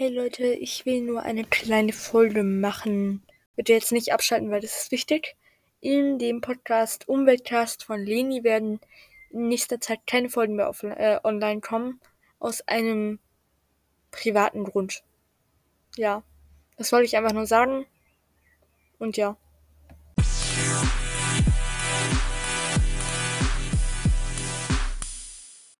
Hey 0.00 0.10
Leute, 0.10 0.46
ich 0.46 0.86
will 0.86 1.00
nur 1.00 1.22
eine 1.22 1.42
kleine 1.42 1.92
Folge 1.92 2.44
machen. 2.44 3.20
Bitte 3.56 3.72
jetzt 3.72 3.90
nicht 3.90 4.12
abschalten, 4.12 4.48
weil 4.48 4.60
das 4.60 4.82
ist 4.82 4.92
wichtig. 4.92 5.34
In 5.80 6.20
dem 6.20 6.40
Podcast 6.40 7.08
Umweltcast 7.08 7.82
von 7.82 8.04
Leni 8.04 8.44
werden 8.44 8.78
in 9.30 9.48
nächster 9.48 9.80
Zeit 9.80 9.98
keine 10.06 10.30
Folgen 10.30 10.54
mehr 10.54 10.68
auf, 10.68 10.84
äh, 10.84 11.18
online 11.24 11.60
kommen. 11.60 12.00
Aus 12.38 12.60
einem 12.68 13.18
privaten 14.12 14.62
Grund. 14.62 15.02
Ja, 15.96 16.22
das 16.76 16.92
wollte 16.92 17.06
ich 17.06 17.16
einfach 17.16 17.32
nur 17.32 17.46
sagen. 17.46 17.84
Und 19.00 19.16
ja. 19.16 19.36